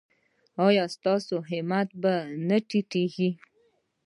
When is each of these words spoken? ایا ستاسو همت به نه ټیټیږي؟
ایا 0.67 0.85
ستاسو 0.95 1.35
همت 1.49 1.89
به 2.01 2.13
نه 2.47 2.57
ټیټیږي؟ 2.69 3.29